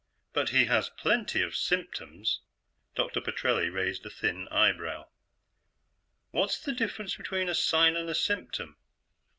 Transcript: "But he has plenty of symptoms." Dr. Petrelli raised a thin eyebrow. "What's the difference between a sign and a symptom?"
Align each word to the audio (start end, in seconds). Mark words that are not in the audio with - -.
"But 0.33 0.49
he 0.49 0.65
has 0.65 0.89
plenty 0.89 1.43
of 1.43 1.55
symptoms." 1.55 2.39
Dr. 2.95 3.21
Petrelli 3.21 3.69
raised 3.69 4.03
a 4.03 4.09
thin 4.09 4.47
eyebrow. 4.47 5.05
"What's 6.31 6.57
the 6.59 6.71
difference 6.73 7.15
between 7.15 7.47
a 7.47 7.53
sign 7.53 7.95
and 7.95 8.09
a 8.09 8.15
symptom?" 8.15 8.77